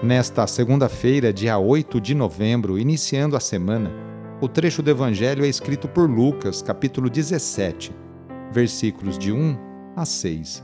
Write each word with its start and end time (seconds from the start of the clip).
Nesta 0.00 0.46
segunda-feira, 0.46 1.32
dia 1.32 1.58
8 1.58 2.00
de 2.00 2.14
novembro, 2.14 2.78
iniciando 2.78 3.36
a 3.36 3.40
semana, 3.40 3.90
o 4.40 4.46
trecho 4.46 4.80
do 4.80 4.88
Evangelho 4.88 5.44
é 5.44 5.48
escrito 5.48 5.88
por 5.88 6.08
Lucas, 6.08 6.62
capítulo 6.62 7.10
17, 7.10 7.92
versículos 8.52 9.18
de 9.18 9.32
1 9.32 9.58
a 9.96 10.04
6. 10.04 10.62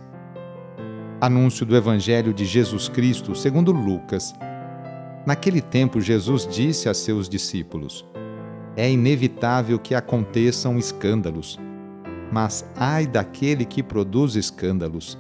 Anúncio 1.21 1.67
do 1.67 1.77
Evangelho 1.77 2.33
de 2.33 2.45
Jesus 2.45 2.89
Cristo 2.89 3.35
segundo 3.35 3.73
Lucas. 3.73 4.33
Naquele 5.27 5.61
tempo, 5.61 6.01
Jesus 6.01 6.47
disse 6.47 6.89
a 6.89 6.95
seus 6.95 7.29
discípulos: 7.29 8.07
É 8.77 8.89
inevitável 8.89 9.81
que 9.81 9.97
aconteçam 9.97 10.79
escândalos, 10.79 11.59
mas 12.31 12.65
ai 12.77 13.05
daquele 13.05 13.65
que 13.65 13.83
produz 13.83 14.37
escândalos 14.37 15.19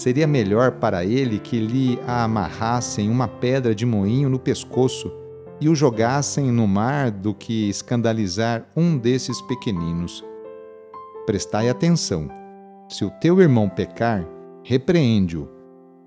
Seria 0.00 0.26
melhor 0.26 0.72
para 0.72 1.04
ele 1.04 1.38
que 1.38 1.60
lhe 1.60 2.00
amarrassem 2.06 3.10
uma 3.10 3.28
pedra 3.28 3.74
de 3.74 3.84
moinho 3.84 4.30
no 4.30 4.38
pescoço 4.38 5.12
e 5.60 5.68
o 5.68 5.74
jogassem 5.74 6.50
no 6.50 6.66
mar 6.66 7.10
do 7.10 7.34
que 7.34 7.68
escandalizar 7.68 8.66
um 8.74 8.96
desses 8.96 9.42
pequeninos. 9.42 10.24
Prestai 11.26 11.68
atenção. 11.68 12.30
Se 12.88 13.04
o 13.04 13.10
teu 13.10 13.42
irmão 13.42 13.68
pecar, 13.68 14.26
repreende-o. 14.64 15.46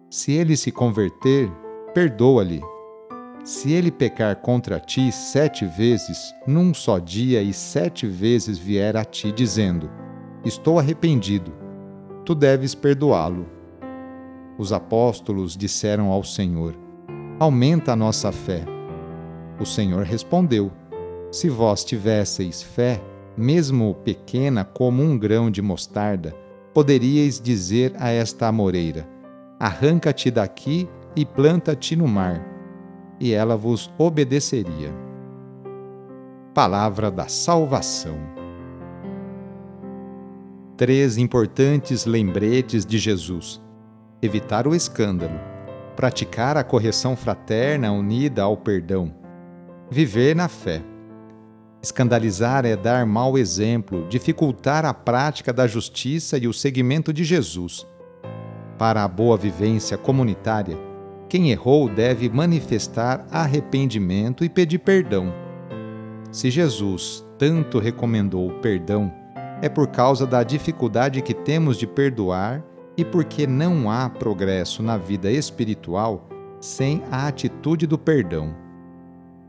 Se 0.10 0.32
ele 0.32 0.58
se 0.58 0.72
converter, 0.72 1.52
perdoa-lhe. 1.94 2.64
Se 3.44 3.74
ele 3.74 3.92
pecar 3.92 4.38
contra 4.38 4.80
ti 4.80 5.12
sete 5.12 5.68
vezes, 5.68 6.34
num 6.48 6.74
só 6.74 6.98
dia, 6.98 7.44
e 7.44 7.54
sete 7.54 8.08
vezes 8.08 8.58
vier 8.58 8.98
a 8.98 9.06
ti 9.06 9.32
dizendo: 9.32 9.88
Estou 10.44 10.80
arrependido, 10.80 11.54
tu 12.26 12.34
deves 12.34 12.74
perdoá-lo 12.74 13.62
os 14.58 14.72
apóstolos 14.72 15.58
disseram 15.58 16.12
ao 16.12 16.24
Senhor: 16.24 16.76
Aumenta 17.40 17.94
a 17.94 17.96
nossa 17.96 18.32
fé. 18.32 18.64
O 19.60 19.66
Senhor 19.66 20.04
respondeu: 20.04 20.72
Se 21.32 21.50
vós 21.50 21.84
tivesseis 21.84 22.62
fé, 22.62 23.02
mesmo 23.36 23.96
pequena 24.04 24.64
como 24.64 25.02
um 25.02 25.18
grão 25.18 25.50
de 25.50 25.62
mostarda, 25.62 26.36
poderíeis 26.74 27.40
dizer 27.40 27.94
a 27.98 28.10
esta 28.10 28.48
amoreira: 28.48 29.08
Arranca-te 29.60 30.30
daqui 30.30 30.88
e 31.16 31.26
planta-te 31.26 31.96
no 31.96 32.08
mar, 32.08 32.44
e 33.20 33.34
ela 33.34 33.56
vos 33.56 33.92
obedeceria. 33.98 34.94
Palavra 36.54 37.10
da 37.10 37.28
Salvação. 37.28 38.18
Três 40.78 41.18
importantes 41.18 42.06
lembretes 42.06 42.86
de 42.86 42.98
Jesus 42.98 43.64
evitar 44.26 44.68
o 44.68 44.76
escândalo, 44.76 45.40
praticar 45.96 46.58
a 46.58 46.64
correção 46.64 47.16
fraterna 47.16 47.92
unida 47.92 48.44
ao 48.44 48.58
perdão, 48.58 49.14
viver 49.90 50.36
na 50.36 50.48
fé. 50.48 50.82
Escandalizar 51.82 52.66
é 52.66 52.76
dar 52.76 53.06
mau 53.06 53.38
exemplo, 53.38 54.08
dificultar 54.08 54.86
a 54.86 54.94
prática 54.94 55.52
da 55.52 55.68
justiça 55.68 56.38
e 56.38 56.48
o 56.48 56.54
seguimento 56.54 57.12
de 57.12 57.24
Jesus. 57.24 57.86
Para 58.78 59.04
a 59.04 59.08
boa 59.08 59.38
vivência 59.38 59.98
comunitária, 59.98 60.78
quem 61.28 61.52
errou 61.52 61.90
deve 61.90 62.30
manifestar 62.30 63.26
arrependimento 63.30 64.46
e 64.46 64.50
pedir 64.50 64.80
perdão. 64.80 65.34
Se 66.32 66.50
Jesus 66.50 67.26
tanto 67.38 67.80
recomendou 67.80 68.48
o 68.48 68.60
perdão, 68.60 69.12
é 69.62 69.68
por 69.68 69.88
causa 69.88 70.26
da 70.26 70.44
dificuldade 70.44 71.22
que 71.22 71.34
temos 71.34 71.78
de 71.78 71.86
perdoar 71.86 72.64
e 72.98 73.04
porque 73.04 73.48
não 73.48 73.90
há 73.90 74.10
progresso 74.10 74.84
na 74.84 74.98
vida 74.98 75.32
espiritual 75.32 76.28
sem 76.60 77.04
a 77.12 77.28
atitude 77.28 77.88
do 77.88 77.98
perdão. 77.98 78.56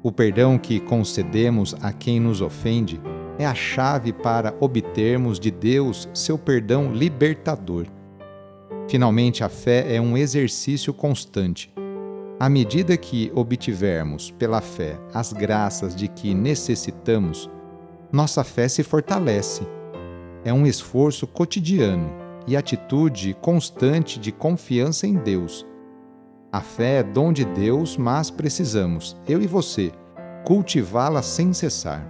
O 0.03 0.10
perdão 0.10 0.59
que 0.59 0.81
concedemos 0.81 1.75
a 1.81 1.93
quem 1.93 2.21
nos 2.21 2.41
ofende 2.41 3.00
é 3.38 3.47
a 3.47 3.55
chave 3.55 4.12
para 4.12 4.55
obtermos 4.60 5.38
de 5.38 5.50
Deus 5.50 6.09
seu 6.12 6.37
perdão 6.37 6.93
libertador. 6.93 7.87
Finalmente, 8.88 9.43
a 9.43 9.49
fé 9.49 9.94
é 9.94 10.00
um 10.00 10.16
exercício 10.16 10.93
constante. 10.93 11.72
À 12.38 12.49
medida 12.49 12.97
que 12.97 13.31
obtivermos 13.34 14.31
pela 14.32 14.61
fé 14.61 14.99
as 15.12 15.32
graças 15.32 15.94
de 15.94 16.09
que 16.09 16.34
necessitamos, 16.34 17.49
nossa 18.12 18.44
fé 18.44 18.69
se 18.69 18.82
fortalece. 18.82 19.66
É 20.44 20.53
um 20.53 20.66
esforço 20.66 21.26
cotidiano 21.26 22.24
e 22.47 22.56
atitude 22.56 23.34
constante 23.41 24.19
de 24.19 24.31
confiança 24.31 25.06
em 25.06 25.15
Deus. 25.15 25.66
A 26.53 26.60
fé 26.60 26.99
é 26.99 27.03
dom 27.03 27.32
de 27.32 27.44
Deus, 27.44 27.97
mas 27.97 28.31
precisamos, 28.31 29.16
eu 29.27 29.43
e 29.43 29.47
você, 29.47 29.93
cultivá-la 30.44 31.22
sem 31.22 31.53
cessar. 31.53 32.06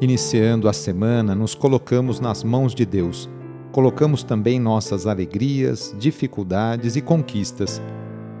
Iniciando 0.00 0.68
a 0.68 0.72
semana, 0.72 1.34
nos 1.34 1.54
colocamos 1.54 2.18
nas 2.18 2.42
mãos 2.42 2.74
de 2.74 2.84
Deus. 2.84 3.30
Colocamos 3.70 4.24
também 4.24 4.58
nossas 4.58 5.06
alegrias, 5.06 5.94
dificuldades 5.98 6.96
e 6.96 7.00
conquistas. 7.00 7.80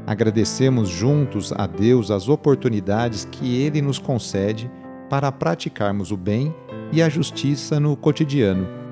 Agradecemos 0.06 0.88
juntos 0.88 1.52
a 1.52 1.66
Deus 1.66 2.10
as 2.10 2.28
oportunidades 2.28 3.24
que 3.30 3.62
Ele 3.62 3.80
nos 3.80 3.98
concede 3.98 4.70
para 5.08 5.30
praticarmos 5.30 6.10
o 6.10 6.16
bem 6.16 6.54
e 6.92 7.00
a 7.00 7.08
justiça 7.08 7.78
no 7.78 7.96
cotidiano 7.96 8.83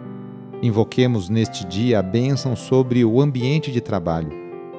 Invoquemos 0.63 1.29
neste 1.29 1.67
dia 1.67 1.99
a 1.99 2.03
bênção 2.03 2.55
sobre 2.55 3.05
o 3.05 3.21
ambiente 3.21 3.73
de 3.73 3.81
trabalho, 3.81 4.31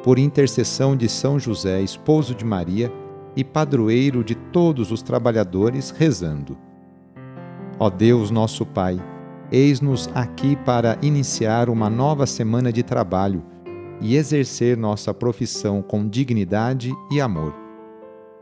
por 0.01 0.17
intercessão 0.17 0.95
de 0.95 1.09
São 1.09 1.37
José, 1.37 1.81
esposo 1.81 2.33
de 2.33 2.45
Maria 2.45 2.89
e 3.35 3.43
padroeiro 3.43 4.23
de 4.23 4.33
todos 4.33 4.93
os 4.93 5.01
trabalhadores, 5.01 5.89
rezando. 5.89 6.57
Ó 7.77 7.89
Deus, 7.89 8.31
nosso 8.31 8.65
Pai, 8.65 8.97
eis-nos 9.51 10.09
aqui 10.15 10.55
para 10.55 10.97
iniciar 11.01 11.69
uma 11.69 11.89
nova 11.89 12.25
semana 12.25 12.71
de 12.71 12.81
trabalho 12.81 13.43
e 13.99 14.15
exercer 14.15 14.77
nossa 14.77 15.13
profissão 15.13 15.81
com 15.81 16.07
dignidade 16.07 16.93
e 17.11 17.19
amor. 17.19 17.53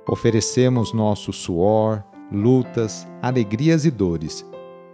Oferecemos 0.08 0.94
nosso 0.94 1.34
suor, 1.34 2.04
lutas, 2.32 3.08
alegrias 3.20 3.84
e 3.84 3.90
dores 3.90 4.46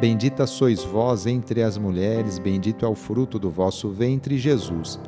Bendita 0.00 0.46
sois 0.46 0.84
vós 0.84 1.26
entre 1.26 1.60
as 1.60 1.76
mulheres, 1.76 2.38
bendito 2.38 2.86
é 2.86 2.88
o 2.88 2.94
fruto 2.94 3.36
do 3.36 3.50
vosso 3.50 3.90
ventre, 3.90 4.38
Jesus. 4.38 5.00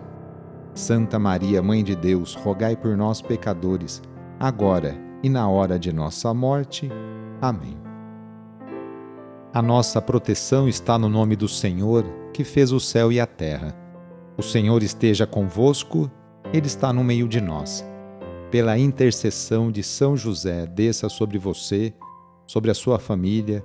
Santa 0.74 1.16
Maria, 1.16 1.62
Mãe 1.62 1.84
de 1.84 1.94
Deus, 1.94 2.34
rogai 2.34 2.74
por 2.74 2.96
nós, 2.96 3.22
pecadores, 3.22 4.02
agora 4.38 4.96
e 5.22 5.28
na 5.28 5.48
hora 5.48 5.78
de 5.78 5.92
nossa 5.92 6.34
morte. 6.34 6.90
Amém. 7.40 7.78
A 9.54 9.62
nossa 9.62 10.02
proteção 10.02 10.68
está 10.68 10.98
no 10.98 11.08
nome 11.08 11.36
do 11.36 11.46
Senhor, 11.46 12.04
que 12.32 12.42
fez 12.42 12.72
o 12.72 12.80
céu 12.80 13.12
e 13.12 13.20
a 13.20 13.26
terra. 13.26 13.76
O 14.36 14.42
Senhor 14.42 14.82
esteja 14.82 15.24
convosco, 15.24 16.10
Ele 16.52 16.66
está 16.66 16.92
no 16.92 17.04
meio 17.04 17.28
de 17.28 17.40
nós. 17.40 17.84
Pela 18.50 18.76
intercessão 18.76 19.70
de 19.70 19.84
São 19.84 20.16
José, 20.16 20.66
desça 20.66 21.08
sobre 21.08 21.38
você, 21.38 21.94
sobre 22.44 22.72
a 22.72 22.74
sua 22.74 22.98
família, 22.98 23.64